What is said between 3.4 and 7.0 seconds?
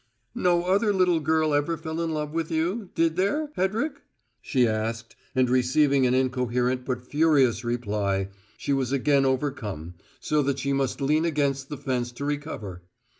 Hedrick?" she asked, and, receiving an incoherent